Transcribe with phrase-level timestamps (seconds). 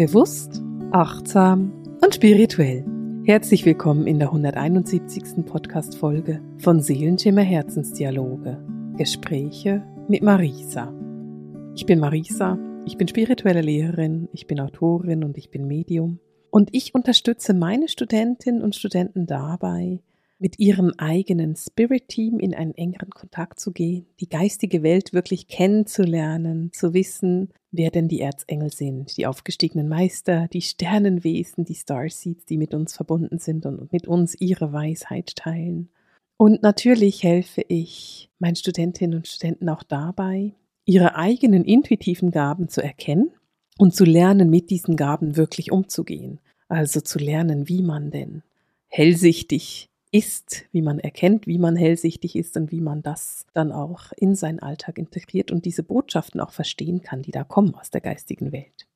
[0.00, 2.86] Bewusst, achtsam und spirituell.
[3.26, 5.44] Herzlich willkommen in der 171.
[5.44, 8.64] Podcast-Folge von Seelenschimmer Herzensdialoge.
[8.96, 10.90] Gespräche mit Marisa.
[11.74, 16.18] Ich bin Marisa, ich bin spirituelle Lehrerin, ich bin Autorin und ich bin Medium.
[16.48, 20.00] Und ich unterstütze meine Studentinnen und Studenten dabei,
[20.40, 26.72] mit ihrem eigenen Spirit-Team in einen engeren Kontakt zu gehen, die geistige Welt wirklich kennenzulernen,
[26.72, 32.56] zu wissen, wer denn die Erzengel sind, die aufgestiegenen Meister, die Sternenwesen, die Starseeds, die
[32.56, 35.90] mit uns verbunden sind und mit uns ihre Weisheit teilen.
[36.38, 40.54] Und natürlich helfe ich meinen Studentinnen und Studenten auch dabei,
[40.86, 43.30] ihre eigenen intuitiven Gaben zu erkennen
[43.76, 46.40] und zu lernen, mit diesen Gaben wirklich umzugehen.
[46.66, 48.42] Also zu lernen, wie man denn
[48.86, 54.12] hellsichtig ist, wie man erkennt, wie man hellsichtig ist und wie man das dann auch
[54.16, 58.00] in seinen Alltag integriert und diese Botschaften auch verstehen kann, die da kommen aus der
[58.00, 58.86] geistigen Welt.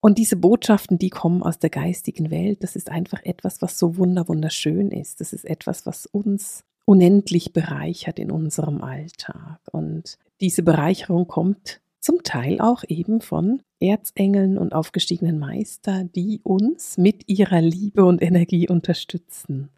[0.00, 3.96] Und diese Botschaften, die kommen aus der geistigen Welt, das ist einfach etwas, was so
[3.96, 5.20] wunderschön ist.
[5.20, 9.60] Das ist etwas, was uns unendlich bereichert in unserem Alltag.
[9.72, 16.96] Und diese Bereicherung kommt zum Teil auch eben von Erzengeln und aufgestiegenen Meister, die uns
[16.96, 19.68] mit ihrer Liebe und Energie unterstützen.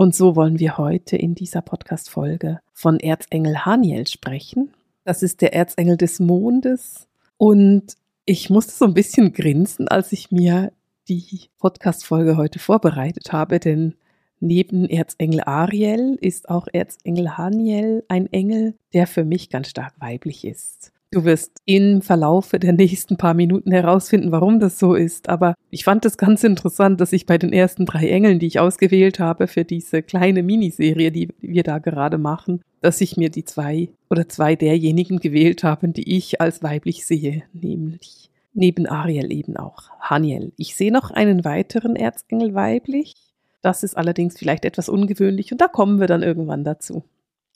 [0.00, 4.72] Und so wollen wir heute in dieser Podcast-Folge von Erzengel Haniel sprechen.
[5.04, 7.06] Das ist der Erzengel des Mondes.
[7.36, 10.72] Und ich musste so ein bisschen grinsen, als ich mir
[11.06, 13.94] die Podcast-Folge heute vorbereitet habe, denn
[14.38, 20.46] neben Erzengel Ariel ist auch Erzengel Haniel ein Engel, der für mich ganz stark weiblich
[20.46, 20.94] ist.
[21.12, 25.28] Du wirst im Verlaufe der nächsten paar Minuten herausfinden, warum das so ist.
[25.28, 28.60] Aber ich fand es ganz interessant, dass ich bei den ersten drei Engeln, die ich
[28.60, 33.44] ausgewählt habe für diese kleine Miniserie, die wir da gerade machen, dass ich mir die
[33.44, 39.56] zwei oder zwei derjenigen gewählt habe, die ich als weiblich sehe, nämlich neben Ariel eben
[39.56, 40.52] auch Haniel.
[40.56, 43.14] Ich sehe noch einen weiteren Erzengel weiblich.
[43.62, 47.02] Das ist allerdings vielleicht etwas ungewöhnlich und da kommen wir dann irgendwann dazu.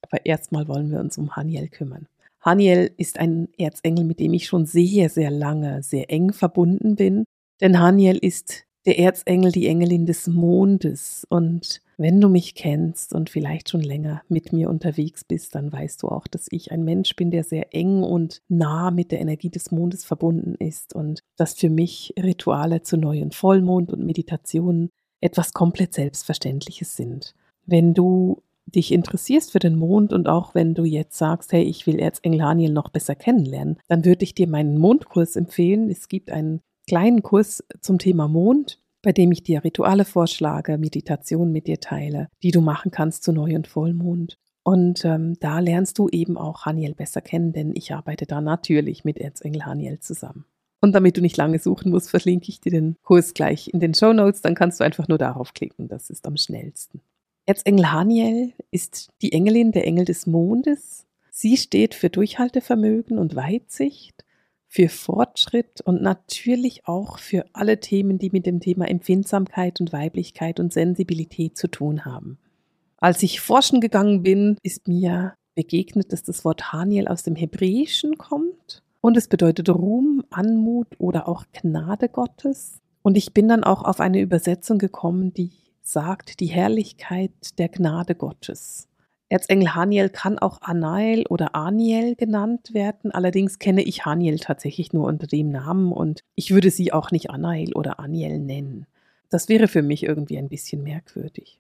[0.02, 2.08] Aber erstmal wollen wir uns um Haniel kümmern.
[2.44, 7.24] Haniel ist ein Erzengel, mit dem ich schon sehr, sehr lange, sehr eng verbunden bin.
[7.60, 11.26] Denn Haniel ist der Erzengel, die Engelin des Mondes.
[11.30, 16.02] Und wenn du mich kennst und vielleicht schon länger mit mir unterwegs bist, dann weißt
[16.02, 19.50] du auch, dass ich ein Mensch bin, der sehr eng und nah mit der Energie
[19.50, 24.90] des Mondes verbunden ist und dass für mich Rituale zu neuen Vollmond und Meditationen
[25.22, 27.34] etwas komplett Selbstverständliches sind.
[27.64, 28.42] Wenn du
[28.74, 32.42] dich interessierst für den Mond und auch wenn du jetzt sagst, hey, ich will Erzengel
[32.42, 35.90] Haniel noch besser kennenlernen, dann würde ich dir meinen Mondkurs empfehlen.
[35.90, 41.52] Es gibt einen kleinen Kurs zum Thema Mond, bei dem ich dir Rituale vorschlage, Meditation
[41.52, 44.38] mit dir teile, die du machen kannst zu Neu- und Vollmond.
[44.64, 49.04] Und ähm, da lernst du eben auch Haniel besser kennen, denn ich arbeite da natürlich
[49.04, 50.46] mit Erzengel Haniel zusammen.
[50.80, 53.94] Und damit du nicht lange suchen musst, verlinke ich dir den Kurs gleich in den
[53.94, 54.42] Show Notes.
[54.42, 55.88] Dann kannst du einfach nur darauf klicken.
[55.88, 57.00] Das ist am schnellsten.
[57.46, 61.06] Erzengel Haniel ist die Engelin der Engel des Mondes.
[61.30, 64.24] Sie steht für Durchhaltevermögen und Weitsicht,
[64.66, 70.58] für Fortschritt und natürlich auch für alle Themen, die mit dem Thema Empfindsamkeit und Weiblichkeit
[70.58, 72.38] und Sensibilität zu tun haben.
[72.96, 78.16] Als ich forschen gegangen bin, ist mir begegnet, dass das Wort Haniel aus dem Hebräischen
[78.16, 82.80] kommt und es bedeutet Ruhm, Anmut oder auch Gnade Gottes.
[83.02, 85.50] Und ich bin dann auch auf eine Übersetzung gekommen, die
[85.84, 88.88] sagt die Herrlichkeit der Gnade Gottes.
[89.28, 93.10] Erzengel Haniel kann auch Anael oder Aniel genannt werden.
[93.10, 97.30] Allerdings kenne ich Haniel tatsächlich nur unter dem Namen und ich würde sie auch nicht
[97.30, 98.86] Anael oder Aniel nennen.
[99.30, 101.58] Das wäre für mich irgendwie ein bisschen merkwürdig.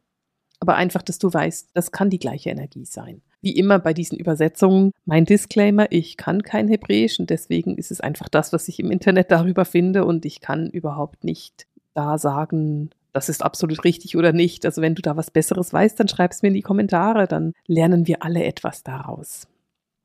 [0.60, 3.20] Aber einfach, dass du weißt, das kann die gleiche Energie sein.
[3.42, 8.00] Wie immer bei diesen Übersetzungen, mein Disclaimer, ich kann kein Hebräisch und deswegen ist es
[8.00, 12.90] einfach das, was ich im Internet darüber finde und ich kann überhaupt nicht da sagen,
[13.14, 14.66] das ist absolut richtig oder nicht.
[14.66, 17.52] Also wenn du da was Besseres weißt, dann schreib es mir in die Kommentare, dann
[17.66, 19.46] lernen wir alle etwas daraus.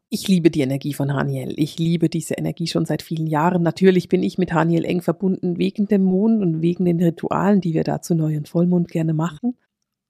[0.09, 1.53] Ich liebe die Energie von Haniel.
[1.57, 3.63] Ich liebe diese Energie schon seit vielen Jahren.
[3.63, 7.73] Natürlich bin ich mit Haniel eng verbunden wegen dem Mond und wegen den Ritualen, die
[7.73, 9.57] wir da zu neuen Vollmond gerne machen.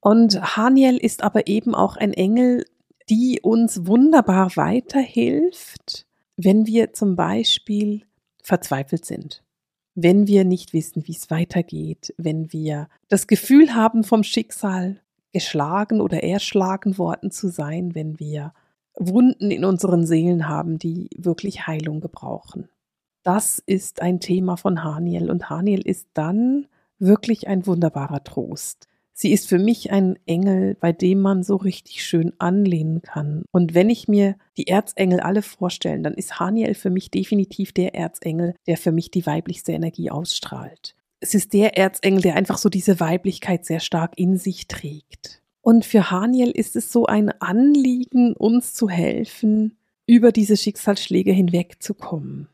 [0.02, 2.66] Und Haniel ist aber eben auch ein Engel,
[3.10, 6.06] die uns wunderbar weiterhilft,
[6.36, 8.04] wenn wir zum Beispiel
[8.44, 9.42] verzweifelt sind
[10.02, 15.02] wenn wir nicht wissen, wie es weitergeht, wenn wir das Gefühl haben, vom Schicksal
[15.34, 18.54] geschlagen oder erschlagen worden zu sein, wenn wir
[18.96, 22.70] Wunden in unseren Seelen haben, die wirklich Heilung gebrauchen.
[23.24, 26.68] Das ist ein Thema von Haniel und Haniel ist dann
[26.98, 28.89] wirklich ein wunderbarer Trost.
[29.22, 33.44] Sie ist für mich ein Engel, bei dem man so richtig schön anlehnen kann.
[33.52, 37.94] Und wenn ich mir die Erzengel alle vorstellen, dann ist Haniel für mich definitiv der
[37.96, 40.96] Erzengel, der für mich die weiblichste Energie ausstrahlt.
[41.20, 45.42] Es ist der Erzengel, der einfach so diese Weiblichkeit sehr stark in sich trägt.
[45.60, 49.76] Und für Haniel ist es so ein Anliegen, uns zu helfen,
[50.08, 52.48] über diese Schicksalsschläge hinwegzukommen.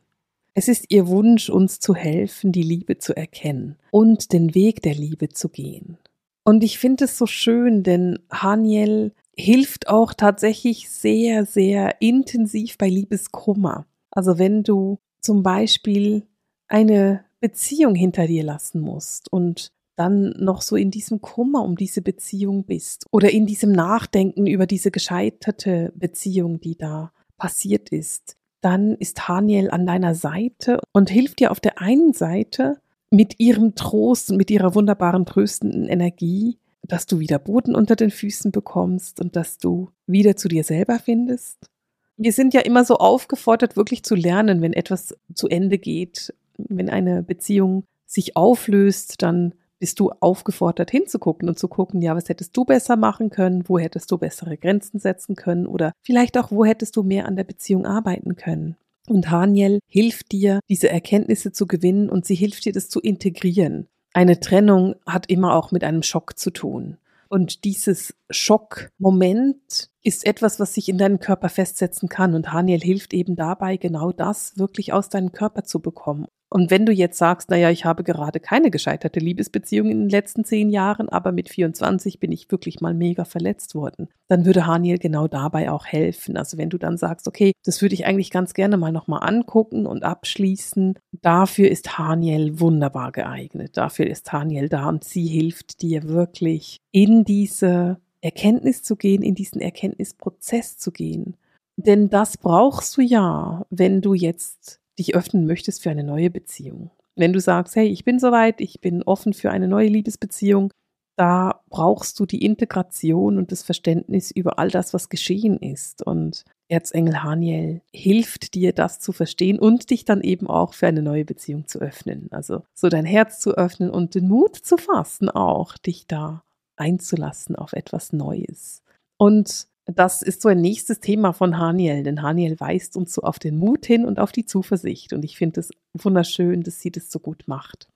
[0.56, 4.95] Es ist ihr Wunsch, uns zu helfen, die Liebe zu erkennen und den Weg der
[4.95, 6.00] Liebe zu gehen.
[6.45, 12.88] Und ich finde es so schön, denn Haniel hilft auch tatsächlich sehr, sehr intensiv bei
[12.88, 13.88] Liebeskummer.
[14.12, 16.27] Also wenn du zum Beispiel
[16.68, 22.01] eine Beziehung hinter dir lassen musst und dann noch so in diesem Kummer um diese
[22.01, 28.95] Beziehung bist oder in diesem Nachdenken über diese gescheiterte Beziehung, die da passiert ist, dann
[28.95, 32.81] ist Haniel an deiner Seite und hilft dir auf der einen Seite
[33.15, 38.12] mit ihrem Trost und mit ihrer wunderbaren tröstenden Energie, dass du wieder Boden unter den
[38.12, 41.69] Füßen bekommst und dass du wieder zu dir selber findest.
[42.17, 46.89] Wir sind ja immer so aufgefordert, wirklich zu lernen, wenn etwas zu Ende geht, wenn
[46.89, 52.56] eine Beziehung sich auflöst, dann bist du aufgefordert hinzugucken und zu gucken, ja, was hättest
[52.56, 56.63] du besser machen können, wo hättest du bessere Grenzen setzen können oder vielleicht auch, wo
[56.63, 58.77] hättest du mehr an der Beziehung arbeiten können.
[59.07, 63.88] Und Haniel hilft dir, diese Erkenntnisse zu gewinnen und sie hilft dir, das zu integrieren.
[64.13, 66.98] Eine Trennung hat immer auch mit einem Schock zu tun.
[67.28, 72.34] Und dieses Schockmoment ist etwas, was sich in deinem Körper festsetzen kann.
[72.34, 76.28] Und Haniel hilft eben dabei, genau das wirklich aus deinem Körper zu bekommen.
[76.56, 80.46] Und wenn du jetzt sagst, naja, ich habe gerade keine gescheiterte Liebesbeziehung in den letzten
[80.46, 84.98] zehn Jahren, aber mit 24 bin ich wirklich mal mega verletzt worden, dann würde Haniel
[84.98, 86.38] genau dabei auch helfen.
[86.38, 89.86] Also wenn du dann sagst, okay, das würde ich eigentlich ganz gerne mal nochmal angucken
[89.86, 93.75] und abschließen, dafür ist Haniel wunderbar geeignet.
[93.75, 99.36] Dafür ist Haniel da und sie hilft dir wirklich in diese Erkenntnis zu gehen, in
[99.36, 101.36] diesen Erkenntnisprozess zu gehen.
[101.75, 106.92] Denn das brauchst du ja, wenn du jetzt dich öffnen möchtest für eine neue Beziehung.
[107.15, 110.71] Wenn du sagst, hey, ich bin soweit, ich bin offen für eine neue Liebesbeziehung,
[111.18, 116.06] da brauchst du die Integration und das Verständnis über all das, was geschehen ist.
[116.06, 121.01] Und Erzengel Haniel hilft dir, das zu verstehen und dich dann eben auch für eine
[121.01, 122.27] neue Beziehung zu öffnen.
[122.31, 126.44] Also so dein Herz zu öffnen und den Mut zu fassen, auch dich da
[126.75, 128.83] einzulassen auf etwas Neues.
[129.18, 133.38] Und das ist so ein nächstes Thema von Haniel, denn Haniel weist uns so auf
[133.38, 135.14] den Mut hin und auf die Zuversicht.
[135.14, 137.88] Und ich finde es wunderschön, dass sie das so gut macht.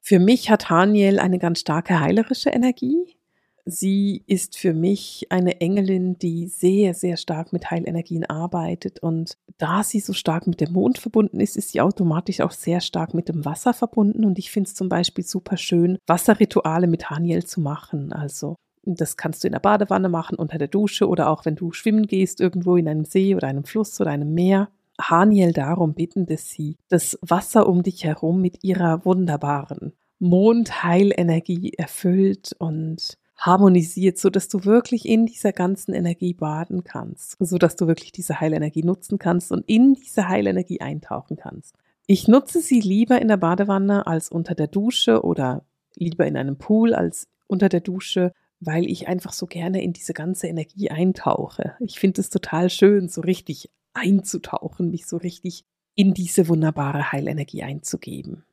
[0.00, 3.18] Für mich hat Haniel eine ganz starke heilerische Energie.
[3.66, 9.00] Sie ist für mich eine Engelin, die sehr, sehr stark mit Heilenergien arbeitet.
[9.00, 12.80] Und da sie so stark mit dem Mond verbunden ist, ist sie automatisch auch sehr
[12.80, 14.24] stark mit dem Wasser verbunden.
[14.24, 18.12] Und ich finde es zum Beispiel super schön, Wasserrituale mit Haniel zu machen.
[18.12, 18.56] Also
[18.96, 22.06] das kannst du in der Badewanne machen, unter der Dusche oder auch wenn du schwimmen
[22.06, 24.68] gehst, irgendwo in einem See oder einem Fluss oder einem Meer.
[25.00, 32.54] Haniel darum bitten, dass sie das Wasser um dich herum mit ihrer wunderbaren Mondheilenergie erfüllt
[32.58, 37.86] und harmonisiert, so dass du wirklich in dieser ganzen Energie baden kannst, so dass du
[37.86, 41.76] wirklich diese Heilenergie nutzen kannst und in diese Heilenergie eintauchen kannst.
[42.08, 45.62] Ich nutze sie lieber in der Badewanne als unter der Dusche oder
[45.94, 50.12] lieber in einem Pool als unter der Dusche, weil ich einfach so gerne in diese
[50.12, 51.74] ganze Energie eintauche.
[51.80, 55.64] Ich finde es total schön, so richtig einzutauchen, mich so richtig
[55.94, 58.44] in diese wunderbare Heilenergie einzugeben.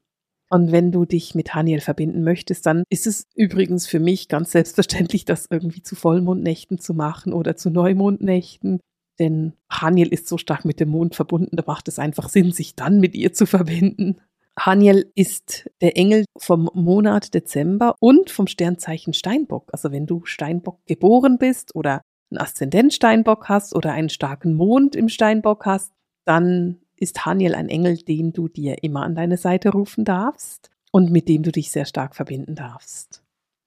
[0.49, 4.51] Und wenn du dich mit Haniel verbinden möchtest, dann ist es übrigens für mich ganz
[4.51, 8.79] selbstverständlich, das irgendwie zu Vollmondnächten zu machen oder zu Neumondnächten.
[9.19, 12.75] Denn Haniel ist so stark mit dem Mond verbunden, da macht es einfach Sinn, sich
[12.75, 14.17] dann mit ihr zu verbinden.
[14.57, 19.69] Haniel ist der Engel vom Monat Dezember und vom Sternzeichen Steinbock.
[19.73, 24.95] Also wenn du Steinbock geboren bist oder einen Aszendent Steinbock hast oder einen starken Mond
[24.95, 25.91] im Steinbock hast,
[26.25, 31.11] dann ist Haniel ein Engel, den du dir immer an deine Seite rufen darfst und
[31.11, 33.21] mit dem du dich sehr stark verbinden darfst.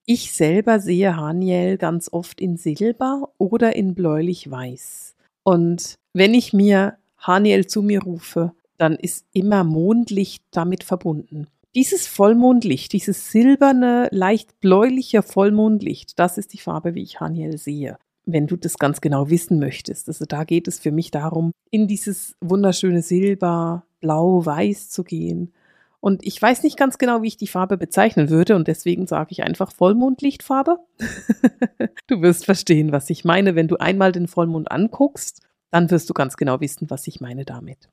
[0.06, 5.14] Ich selber sehe Haniel ganz oft in Silber oder in bläulich-weiß.
[5.44, 11.48] Und wenn ich mir Haniel zu mir rufe, dann ist immer Mondlicht damit verbunden.
[11.74, 17.98] Dieses Vollmondlicht, dieses silberne, leicht bläuliche Vollmondlicht, das ist die Farbe, wie ich Haniel sehe.
[18.24, 20.08] Wenn du das ganz genau wissen möchtest.
[20.08, 25.52] Also da geht es für mich darum, in dieses wunderschöne Silber, Blau, Weiß zu gehen.
[26.00, 29.32] Und ich weiß nicht ganz genau, wie ich die Farbe bezeichnen würde und deswegen sage
[29.32, 30.78] ich einfach Vollmondlichtfarbe.
[32.06, 33.56] du wirst verstehen, was ich meine.
[33.56, 37.44] Wenn du einmal den Vollmond anguckst, dann wirst du ganz genau wissen, was ich meine
[37.44, 37.88] damit.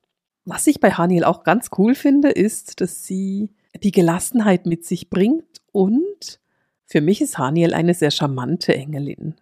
[0.48, 3.50] Was ich bei Haniel auch ganz cool finde, ist, dass sie
[3.82, 6.40] die Gelassenheit mit sich bringt und
[6.88, 9.34] Für mich ist Haniel eine sehr charmante Engelin.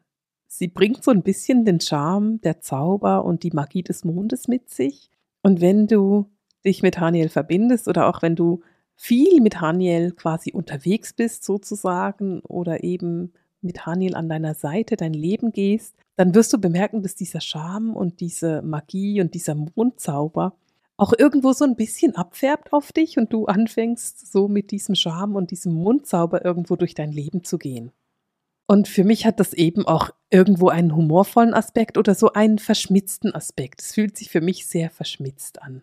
[0.46, 4.70] Sie bringt so ein bisschen den Charme, der Zauber und die Magie des Mondes mit
[4.70, 5.10] sich.
[5.42, 6.30] Und wenn du
[6.64, 8.62] dich mit Haniel verbindest oder auch wenn du
[8.96, 15.12] viel mit Haniel quasi unterwegs bist sozusagen oder eben mit Haniel an deiner Seite dein
[15.12, 20.56] Leben gehst, dann wirst du bemerken, dass dieser Charme und diese Magie und dieser Mondzauber
[20.96, 25.36] auch irgendwo so ein bisschen abfärbt auf dich und du anfängst so mit diesem Charme
[25.36, 27.92] und diesem Mundzauber irgendwo durch dein Leben zu gehen.
[28.66, 33.34] Und für mich hat das eben auch irgendwo einen humorvollen Aspekt oder so einen verschmitzten
[33.34, 33.82] Aspekt.
[33.82, 35.82] Es fühlt sich für mich sehr verschmitzt an.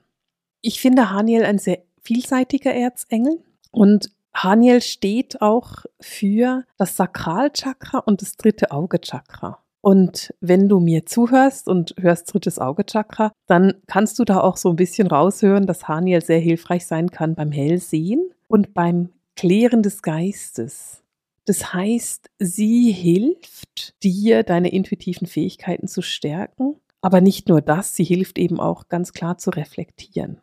[0.62, 8.22] Ich finde Haniel ein sehr vielseitiger Erzengel und Haniel steht auch für das Sakralchakra und
[8.22, 9.62] das dritte Augechakra.
[9.82, 14.70] Und wenn du mir zuhörst und hörst drittes Augechakra, dann kannst du da auch so
[14.70, 20.04] ein bisschen raushören, dass Haniel sehr hilfreich sein kann beim Hellsehen und beim Klären des
[20.04, 21.04] Geistes.
[21.46, 26.76] Das heißt, sie hilft dir, deine intuitiven Fähigkeiten zu stärken.
[27.02, 30.38] Aber nicht nur das, sie hilft eben auch ganz klar zu reflektieren.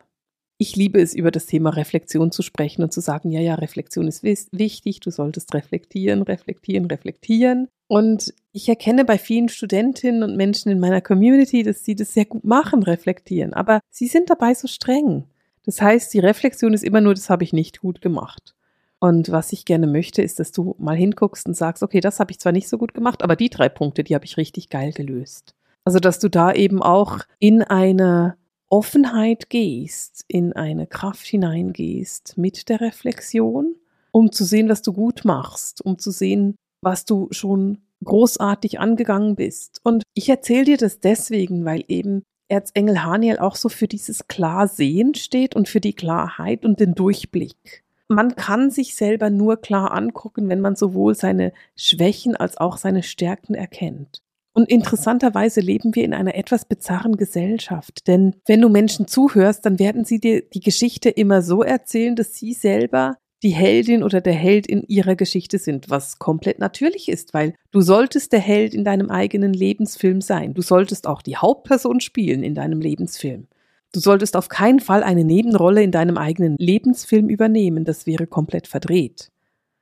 [0.61, 4.09] Ich liebe es, über das Thema Reflexion zu sprechen und zu sagen, ja, ja, Reflexion
[4.09, 7.69] ist wichtig, du solltest reflektieren, reflektieren, reflektieren.
[7.87, 12.25] Und ich erkenne bei vielen Studentinnen und Menschen in meiner Community, dass sie das sehr
[12.25, 13.53] gut machen, reflektieren.
[13.53, 15.23] Aber sie sind dabei so streng.
[15.63, 18.53] Das heißt, die Reflexion ist immer nur, das habe ich nicht gut gemacht.
[18.99, 22.31] Und was ich gerne möchte, ist, dass du mal hinguckst und sagst, okay, das habe
[22.31, 24.91] ich zwar nicht so gut gemacht, aber die drei Punkte, die habe ich richtig geil
[24.91, 25.55] gelöst.
[25.85, 28.35] Also, dass du da eben auch in eine
[28.69, 33.75] Offenheit gehst, in eine Kraft hineingehst mit der Reflexion,
[34.11, 39.35] um zu sehen, was du gut machst, um zu sehen, was du schon großartig angegangen
[39.35, 39.81] bist.
[39.83, 45.13] Und ich erzähle dir das deswegen, weil eben Erzengel Haniel auch so für dieses Klarsehen
[45.15, 47.83] steht und für die Klarheit und den Durchblick.
[48.07, 53.03] Man kann sich selber nur klar angucken, wenn man sowohl seine Schwächen als auch seine
[53.03, 54.23] Stärken erkennt.
[54.59, 59.79] Und interessanterweise leben wir in einer etwas bizarren Gesellschaft, denn wenn du Menschen zuhörst, dann
[59.79, 64.33] werden sie dir die Geschichte immer so erzählen, dass sie selber die Heldin oder der
[64.33, 68.83] Held in ihrer Geschichte sind, was komplett natürlich ist, weil du solltest der Held in
[68.83, 70.53] deinem eigenen Lebensfilm sein.
[70.53, 73.47] Du solltest auch die Hauptperson spielen in deinem Lebensfilm.
[73.93, 78.67] Du solltest auf keinen Fall eine Nebenrolle in deinem eigenen Lebensfilm übernehmen, das wäre komplett
[78.67, 79.31] verdreht.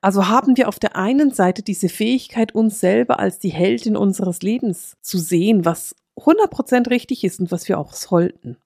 [0.02, 4.42] Also haben wir auf der einen Seite diese Fähigkeit, uns selber als die Heldin unseres
[4.42, 8.58] Lebens zu sehen, was 100% richtig ist und was wir auch sollten.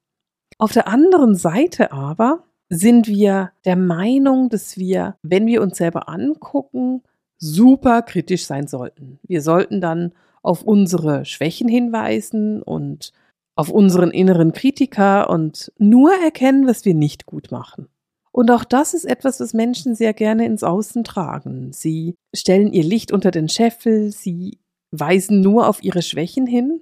[0.58, 6.08] Auf der anderen Seite aber sind wir der Meinung, dass wir, wenn wir uns selber
[6.08, 7.04] angucken,
[7.38, 9.20] super kritisch sein sollten.
[9.24, 13.12] Wir sollten dann auf unsere Schwächen hinweisen und
[13.56, 17.90] auf unseren inneren Kritiker und nur erkennen, was wir nicht gut machen.
[18.32, 21.74] Und auch das ist etwas, was Menschen sehr gerne ins Außen tragen.
[21.74, 24.60] Sie stellen ihr Licht unter den Scheffel, sie
[24.92, 26.82] weisen nur auf ihre Schwächen hin.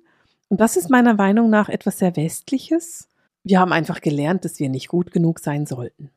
[0.49, 3.07] Und das ist meiner Meinung nach etwas sehr Westliches.
[3.43, 6.11] Wir haben einfach gelernt, dass wir nicht gut genug sein sollten.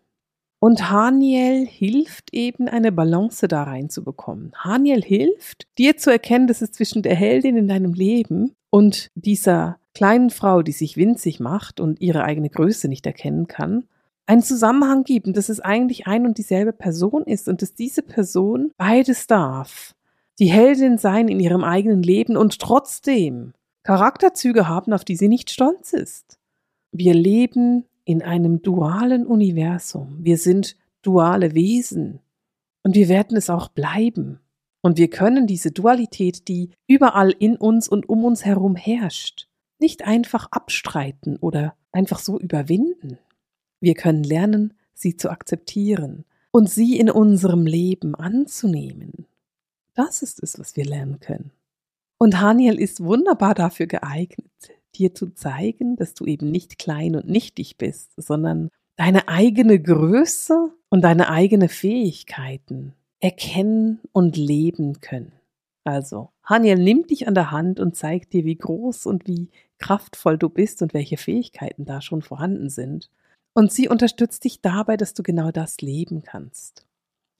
[0.58, 4.52] Und Haniel hilft eben, eine Balance da reinzubekommen.
[4.56, 9.78] Haniel hilft, dir zu erkennen, dass es zwischen der Heldin in deinem Leben und dieser
[9.92, 13.88] kleinen Frau, die sich winzig macht und ihre eigene Größe nicht erkennen kann,
[14.26, 18.02] einen Zusammenhang gibt und dass es eigentlich ein und dieselbe Person ist und dass diese
[18.02, 19.94] Person beides darf.
[20.38, 23.52] Die Heldin sein in ihrem eigenen Leben und trotzdem
[23.82, 26.38] Charakterzüge haben, auf die sie nicht stolz ist.
[26.92, 30.18] Wir leben in einem dualen Universum.
[30.20, 32.20] Wir sind duale Wesen.
[32.82, 34.40] Und wir werden es auch bleiben.
[34.82, 39.48] Und wir können diese Dualität, die überall in uns und um uns herum herrscht,
[39.78, 43.18] nicht einfach abstreiten oder einfach so überwinden.
[43.82, 49.26] Wir können lernen, sie zu akzeptieren und sie in unserem Leben anzunehmen.
[49.94, 51.50] Das ist es, was wir lernen können.
[52.16, 54.46] Und Haniel ist wunderbar dafür geeignet,
[54.94, 60.70] dir zu zeigen, dass du eben nicht klein und nichtig bist, sondern deine eigene Größe
[60.88, 65.32] und deine eigene Fähigkeiten erkennen und leben können.
[65.82, 70.38] Also, Haniel nimmt dich an der Hand und zeigt dir, wie groß und wie kraftvoll
[70.38, 73.10] du bist und welche Fähigkeiten da schon vorhanden sind.
[73.54, 76.86] Und sie unterstützt dich dabei, dass du genau das leben kannst.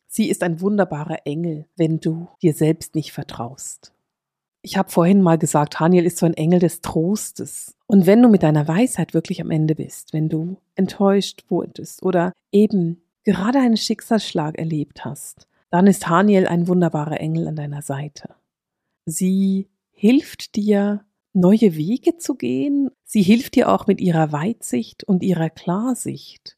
[0.09, 3.93] Sie ist ein wunderbarer Engel, wenn du dir selbst nicht vertraust.
[4.61, 7.75] Ich habe vorhin mal gesagt, Haniel ist so ein Engel des Trostes.
[7.87, 12.33] Und wenn du mit deiner Weisheit wirklich am Ende bist, wenn du enttäuscht wurdest oder
[12.53, 18.35] eben gerade einen Schicksalsschlag erlebt hast, dann ist Haniel ein wunderbarer Engel an deiner Seite.
[19.07, 22.91] Sie hilft dir, neue Wege zu gehen.
[23.05, 26.57] Sie hilft dir auch mit ihrer Weitsicht und ihrer Klarsicht,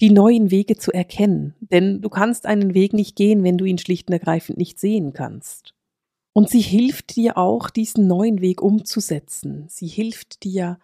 [0.00, 1.54] die neuen Wege zu erkennen.
[1.60, 5.12] Denn du kannst einen Weg nicht gehen, wenn du ihn schlicht und ergreifend nicht sehen
[5.12, 5.74] kannst.
[6.32, 9.66] Und sie hilft dir auch, diesen neuen Weg umzusetzen.
[9.68, 10.78] Sie hilft dir,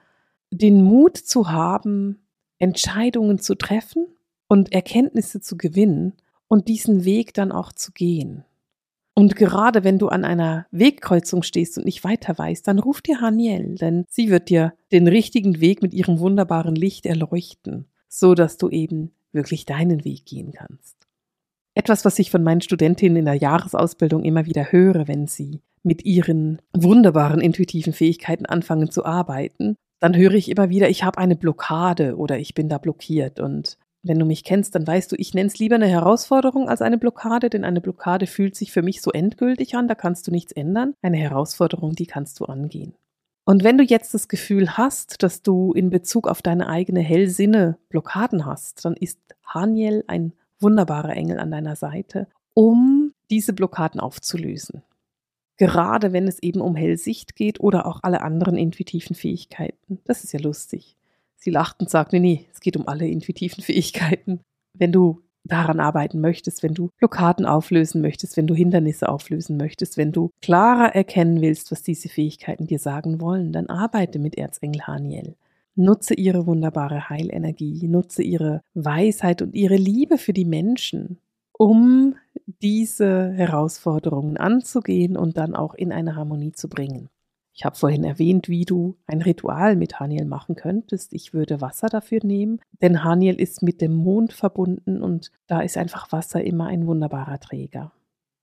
[0.50, 2.22] den Mut zu haben,
[2.58, 4.06] Entscheidungen zu treffen
[4.48, 6.14] und Erkenntnisse zu gewinnen
[6.46, 8.44] und diesen Weg dann auch zu gehen.
[9.14, 13.20] Und gerade wenn du an einer Wegkreuzung stehst und nicht weiter weißt, dann ruf dir
[13.20, 18.56] Haniel, denn sie wird dir den richtigen Weg mit ihrem wunderbaren Licht erleuchten, so dass
[18.56, 20.96] du eben wirklich deinen Weg gehen kannst.
[21.74, 26.04] Etwas, was ich von meinen Studentinnen in der Jahresausbildung immer wieder höre, wenn sie mit
[26.04, 31.36] ihren wunderbaren intuitiven Fähigkeiten anfangen zu arbeiten, dann höre ich immer wieder, ich habe eine
[31.36, 33.38] Blockade oder ich bin da blockiert.
[33.38, 36.82] Und wenn du mich kennst, dann weißt du, ich nenne es lieber eine Herausforderung als
[36.82, 40.30] eine Blockade, denn eine Blockade fühlt sich für mich so endgültig an, da kannst du
[40.30, 40.94] nichts ändern.
[41.02, 42.94] Eine Herausforderung, die kannst du angehen.
[43.44, 47.78] Und wenn du jetzt das Gefühl hast, dass du in Bezug auf deine eigene Hellsinne
[47.88, 54.82] Blockaden hast, dann ist Haniel ein wunderbarer Engel an deiner Seite, um diese Blockaden aufzulösen.
[55.56, 59.98] Gerade wenn es eben um Hellsicht geht oder auch alle anderen intuitiven Fähigkeiten.
[60.04, 60.96] Das ist ja lustig.
[61.42, 64.40] Sie lacht und sagt, nee, nee, es geht um alle intuitiven Fähigkeiten.
[64.78, 69.96] Wenn du daran arbeiten möchtest, wenn du Blockaden auflösen möchtest, wenn du Hindernisse auflösen möchtest,
[69.96, 74.82] wenn du klarer erkennen willst, was diese Fähigkeiten dir sagen wollen, dann arbeite mit Erzengel
[74.82, 75.34] Haniel.
[75.76, 81.18] Nutze ihre wunderbare Heilenergie, nutze ihre Weisheit und ihre Liebe für die Menschen,
[81.52, 82.16] um
[82.62, 87.08] diese Herausforderungen anzugehen und dann auch in eine Harmonie zu bringen.
[87.60, 91.12] Ich habe vorhin erwähnt, wie du ein Ritual mit Haniel machen könntest.
[91.12, 95.76] Ich würde Wasser dafür nehmen, denn Haniel ist mit dem Mond verbunden und da ist
[95.76, 97.92] einfach Wasser immer ein wunderbarer Träger.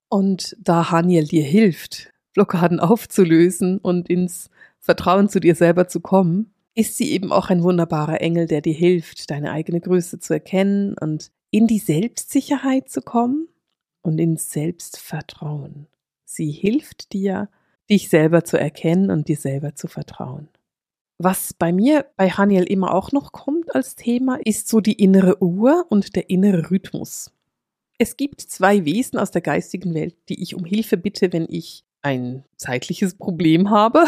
[0.07, 6.53] Und da Haniel dir hilft, Blockaden aufzulösen und ins Vertrauen zu dir selber zu kommen,
[6.75, 10.95] ist sie eben auch ein wunderbarer Engel, der dir hilft, deine eigene Größe zu erkennen
[10.95, 13.47] und in die Selbstsicherheit zu kommen
[14.03, 15.88] und ins Selbstvertrauen.
[16.24, 17.50] Sie hilft dir,
[17.89, 20.50] dich selber zu erkennen und dir selber zu vertrauen.
[21.20, 25.41] Was bei mir bei Haniel immer auch noch kommt als Thema, ist so die innere
[25.41, 27.32] Uhr und der innere Rhythmus.
[27.98, 31.84] Es gibt zwei Wesen aus der geistigen Welt, die ich um Hilfe bitte, wenn ich
[32.04, 34.06] ein zeitliches Problem habe.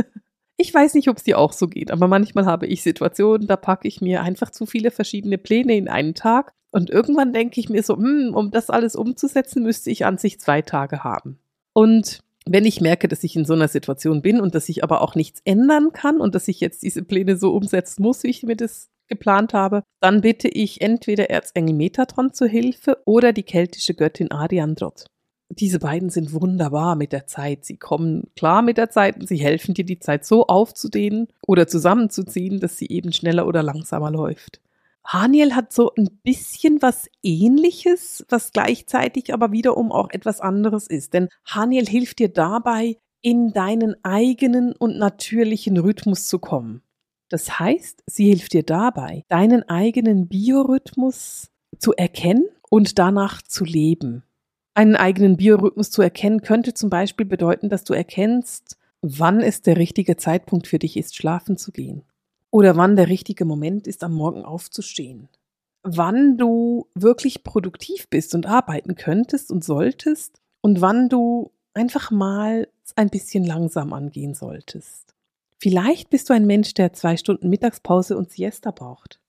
[0.56, 3.56] ich weiß nicht, ob es dir auch so geht, aber manchmal habe ich Situationen, da
[3.56, 7.68] packe ich mir einfach zu viele verschiedene Pläne in einen Tag und irgendwann denke ich
[7.68, 11.38] mir so, hm, um das alles umzusetzen, müsste ich an sich zwei Tage haben.
[11.72, 12.20] Und
[12.52, 15.14] wenn ich merke, dass ich in so einer Situation bin und dass ich aber auch
[15.14, 18.56] nichts ändern kann und dass ich jetzt diese Pläne so umsetzen muss, wie ich mir
[18.56, 24.30] das geplant habe, dann bitte ich entweder Erzengel Metatron zur Hilfe oder die keltische Göttin
[24.30, 25.06] Adiandrot.
[25.50, 27.64] Diese beiden sind wunderbar mit der Zeit.
[27.64, 31.66] Sie kommen klar mit der Zeit und sie helfen dir, die Zeit so aufzudehnen oder
[31.66, 34.60] zusammenzuziehen, dass sie eben schneller oder langsamer läuft.
[35.08, 41.14] Haniel hat so ein bisschen was ähnliches, was gleichzeitig aber wiederum auch etwas anderes ist.
[41.14, 46.82] Denn Haniel hilft dir dabei, in deinen eigenen und natürlichen Rhythmus zu kommen.
[47.30, 54.24] Das heißt, sie hilft dir dabei, deinen eigenen Biorhythmus zu erkennen und danach zu leben.
[54.74, 59.78] Einen eigenen Biorhythmus zu erkennen könnte zum Beispiel bedeuten, dass du erkennst, wann es der
[59.78, 62.04] richtige Zeitpunkt für dich ist, schlafen zu gehen
[62.50, 65.28] oder wann der richtige Moment ist, am Morgen aufzustehen.
[65.82, 72.68] Wann du wirklich produktiv bist und arbeiten könntest und solltest und wann du einfach mal
[72.96, 75.14] ein bisschen langsam angehen solltest.
[75.58, 79.20] Vielleicht bist du ein Mensch, der zwei Stunden Mittagspause und Siesta braucht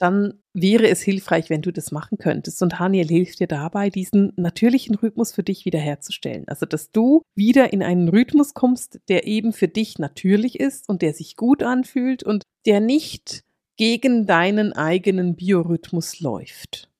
[0.00, 2.62] dann wäre es hilfreich, wenn du das machen könntest.
[2.62, 6.48] Und Haniel hilft dir dabei, diesen natürlichen Rhythmus für dich wiederherzustellen.
[6.48, 11.02] Also, dass du wieder in einen Rhythmus kommst, der eben für dich natürlich ist und
[11.02, 13.44] der sich gut anfühlt und der nicht
[13.76, 16.90] gegen deinen eigenen Biorhythmus läuft.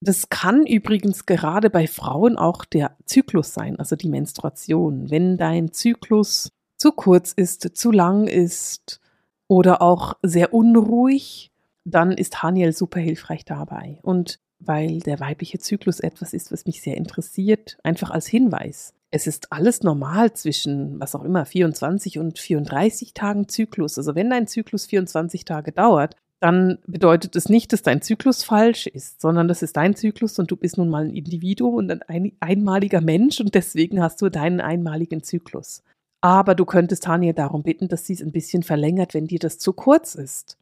[0.00, 5.10] Das kann übrigens gerade bei Frauen auch der Zyklus sein, also die Menstruation.
[5.10, 9.00] Wenn dein Zyklus zu kurz ist, zu lang ist
[9.48, 11.50] oder auch sehr unruhig,
[11.84, 13.98] dann ist Haniel super hilfreich dabei.
[14.02, 18.94] Und weil der weibliche Zyklus etwas ist, was mich sehr interessiert, einfach als Hinweis.
[19.10, 23.96] Es ist alles normal zwischen, was auch immer, 24 und 34 Tagen Zyklus.
[23.98, 28.86] Also wenn dein Zyklus 24 Tage dauert, dann bedeutet es nicht, dass dein Zyklus falsch
[28.86, 32.32] ist, sondern das ist dein Zyklus und du bist nun mal ein Individuum und ein
[32.40, 35.82] einmaliger Mensch und deswegen hast du deinen einmaligen Zyklus.
[36.20, 39.58] Aber du könntest Tanja darum bitten, dass sie es ein bisschen verlängert, wenn dir das
[39.58, 40.58] zu kurz ist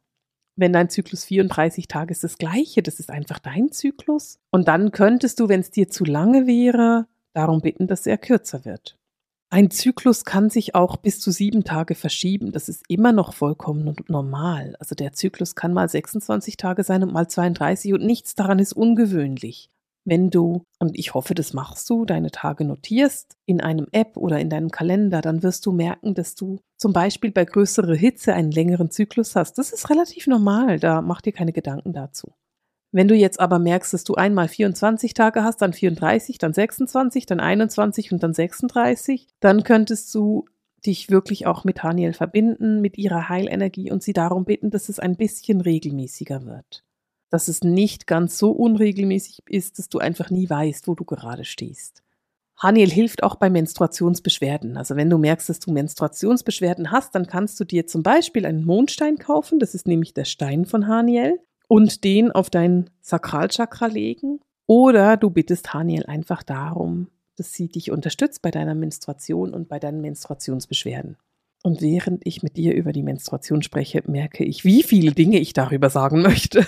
[0.55, 2.81] wenn dein Zyklus 34 Tage ist, das gleiche.
[2.81, 4.39] Das ist einfach dein Zyklus.
[4.51, 8.65] Und dann könntest du, wenn es dir zu lange wäre, darum bitten, dass er kürzer
[8.65, 8.97] wird.
[9.51, 12.51] Ein Zyklus kann sich auch bis zu sieben Tage verschieben.
[12.51, 14.75] Das ist immer noch vollkommen normal.
[14.79, 18.73] Also der Zyklus kann mal 26 Tage sein und mal 32 und nichts daran ist
[18.73, 19.69] ungewöhnlich.
[20.07, 24.39] Wenn du, und ich hoffe, das machst du, deine Tage notierst in einem App oder
[24.39, 28.51] in deinem Kalender, dann wirst du merken, dass du zum Beispiel bei größerer Hitze einen
[28.51, 29.57] längeren Zyklus hast.
[29.57, 32.33] Das ist relativ normal, da mach dir keine Gedanken dazu.
[32.95, 37.25] Wenn du jetzt aber merkst, dass du einmal 24 Tage hast, dann 34, dann 26,
[37.25, 40.45] dann 21 und dann 36, dann könntest du
[40.85, 44.99] dich wirklich auch mit Haniel verbinden, mit ihrer Heilenergie und sie darum bitten, dass es
[44.99, 46.85] ein bisschen regelmäßiger wird.
[47.29, 51.43] Dass es nicht ganz so unregelmäßig ist, dass du einfach nie weißt, wo du gerade
[51.43, 52.01] stehst.
[52.55, 54.77] Haniel hilft auch bei Menstruationsbeschwerden.
[54.77, 58.63] Also wenn du merkst, dass du Menstruationsbeschwerden hast, dann kannst du dir zum Beispiel einen
[58.63, 59.59] Mondstein kaufen.
[59.59, 64.39] Das ist nämlich der Stein von Haniel und den auf dein Sakralchakra legen.
[64.67, 69.79] Oder du bittest Haniel einfach darum, dass sie dich unterstützt bei deiner Menstruation und bei
[69.79, 71.17] deinen Menstruationsbeschwerden.
[71.63, 75.53] Und während ich mit dir über die Menstruation spreche, merke ich, wie viele Dinge ich
[75.53, 76.65] darüber sagen möchte.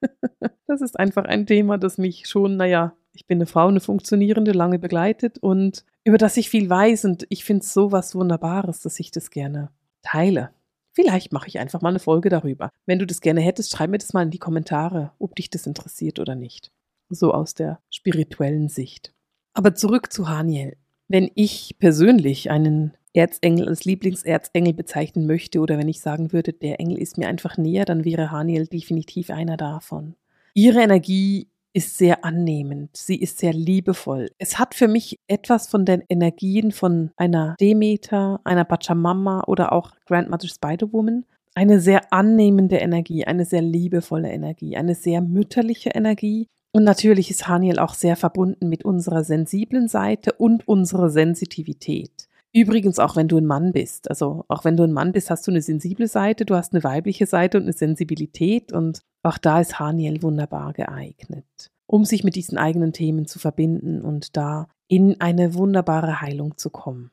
[0.66, 4.52] das ist einfach ein Thema, das mich schon, naja, ich bin eine Frau, eine funktionierende,
[4.52, 7.04] lange begleitet und über das ich viel weiß.
[7.04, 9.70] Und ich finde es so was Wunderbares, dass ich das gerne
[10.02, 10.50] teile.
[10.94, 12.70] Vielleicht mache ich einfach mal eine Folge darüber.
[12.86, 15.66] Wenn du das gerne hättest, schreib mir das mal in die Kommentare, ob dich das
[15.66, 16.70] interessiert oder nicht.
[17.08, 19.12] So aus der spirituellen Sicht.
[19.54, 20.76] Aber zurück zu Haniel.
[21.08, 26.80] Wenn ich persönlich einen Erzengel als Lieblingserzengel bezeichnen möchte oder wenn ich sagen würde, der
[26.80, 30.14] Engel ist mir einfach näher, dann wäre Haniel definitiv einer davon.
[30.54, 34.30] Ihre Energie ist sehr annehmend, sie ist sehr liebevoll.
[34.38, 39.90] Es hat für mich etwas von den Energien von einer Demeter, einer Pachamama oder auch
[40.06, 41.24] Grandmother Spider-Woman.
[41.56, 46.46] Eine sehr annehmende Energie, eine sehr liebevolle Energie, eine sehr mütterliche Energie.
[46.72, 52.28] Und natürlich ist Haniel auch sehr verbunden mit unserer sensiblen Seite und unserer Sensitivität.
[52.56, 54.08] Übrigens auch wenn du ein Mann bist.
[54.08, 56.84] Also auch wenn du ein Mann bist, hast du eine sensible Seite, du hast eine
[56.84, 62.36] weibliche Seite und eine Sensibilität und auch da ist Haniel wunderbar geeignet, um sich mit
[62.36, 67.10] diesen eigenen Themen zu verbinden und da in eine wunderbare Heilung zu kommen.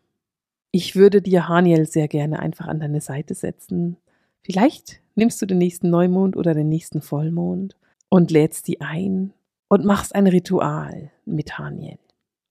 [0.71, 3.97] Ich würde dir Haniel sehr gerne einfach an deine Seite setzen.
[4.43, 7.75] Vielleicht nimmst du den nächsten Neumond oder den nächsten Vollmond
[8.09, 9.33] und lädst die ein
[9.69, 11.97] und machst ein Ritual mit Haniel.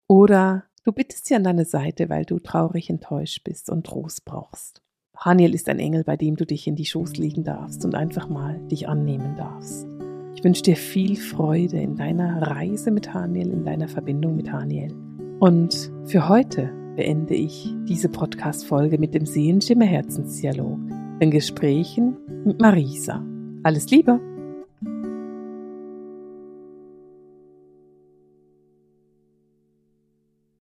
[0.08, 4.82] Oder Du bittest sie an deine Seite, weil du traurig enttäuscht bist und Trost brauchst.
[5.14, 8.30] Haniel ist ein Engel, bei dem du dich in die Schoß legen darfst und einfach
[8.30, 9.86] mal dich annehmen darfst.
[10.34, 14.94] Ich wünsche dir viel Freude in deiner Reise mit Haniel, in deiner Verbindung mit Haniel.
[15.38, 20.78] Und für heute beende ich diese Podcast-Folge mit dem Seelenschimmer Herzensdialog,
[21.20, 22.16] den Gesprächen
[22.46, 23.22] mit Marisa.
[23.64, 24.29] Alles Liebe!